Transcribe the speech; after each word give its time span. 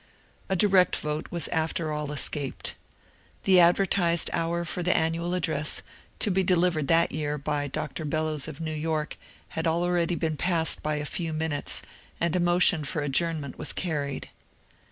A 0.49 0.55
direct 0.55 0.95
vote 0.95 1.27
was 1.29 1.47
after 1.49 1.91
all 1.91 2.11
escaped. 2.11 2.73
The 3.43 3.59
advertised 3.59 4.31
hour 4.33 4.65
for 4.65 4.81
the 4.81 4.97
annual 4.97 5.35
address, 5.35 5.83
to 6.17 6.31
be 6.31 6.41
delivered 6.43 6.87
that 6.87 7.11
year 7.11 7.37
by 7.37 7.67
Dr. 7.67 8.03
Bel 8.03 8.23
lows 8.23 8.47
of 8.47 8.59
New 8.59 8.73
York, 8.73 9.15
had 9.49 9.67
already 9.67 10.15
been 10.15 10.37
passed 10.37 10.81
by 10.81 10.95
a 10.95 11.05
few 11.05 11.33
minutes, 11.33 11.83
and 12.19 12.35
a 12.35 12.39
motion 12.39 12.83
for 12.83 13.03
adjournment 13.03 13.59
was 13.59 13.73
carried. 13.73 14.31